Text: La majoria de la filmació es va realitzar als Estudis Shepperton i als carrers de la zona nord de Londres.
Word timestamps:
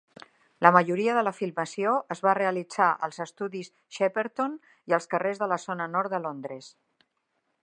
La 0.65 0.69
majoria 0.75 1.17
de 1.17 1.23
la 1.27 1.33
filmació 1.39 1.91
es 2.15 2.23
va 2.29 2.33
realitzar 2.39 2.89
als 3.09 3.23
Estudis 3.27 3.71
Shepperton 3.99 4.59
i 4.93 4.99
als 4.99 5.11
carrers 5.15 5.45
de 5.45 5.53
la 5.55 5.63
zona 5.69 5.93
nord 5.99 6.17
de 6.17 6.27
Londres. 6.29 6.77